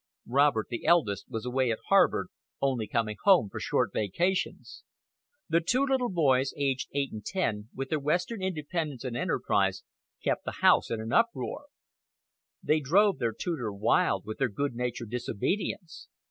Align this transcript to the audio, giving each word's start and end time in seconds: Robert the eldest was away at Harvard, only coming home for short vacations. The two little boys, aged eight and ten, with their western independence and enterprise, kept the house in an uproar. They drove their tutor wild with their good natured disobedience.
Robert 0.25 0.69
the 0.69 0.83
eldest 0.87 1.29
was 1.29 1.45
away 1.45 1.69
at 1.69 1.77
Harvard, 1.89 2.29
only 2.59 2.87
coming 2.87 3.17
home 3.23 3.49
for 3.51 3.59
short 3.59 3.91
vacations. 3.93 4.83
The 5.47 5.61
two 5.61 5.85
little 5.85 6.09
boys, 6.09 6.55
aged 6.57 6.89
eight 6.95 7.11
and 7.11 7.23
ten, 7.23 7.69
with 7.75 7.89
their 7.89 7.99
western 7.99 8.41
independence 8.41 9.03
and 9.03 9.15
enterprise, 9.15 9.83
kept 10.23 10.43
the 10.43 10.57
house 10.61 10.89
in 10.89 10.99
an 11.01 11.13
uproar. 11.13 11.65
They 12.63 12.79
drove 12.79 13.19
their 13.19 13.31
tutor 13.31 13.71
wild 13.71 14.25
with 14.25 14.39
their 14.39 14.49
good 14.49 14.73
natured 14.73 15.11
disobedience. 15.11 16.07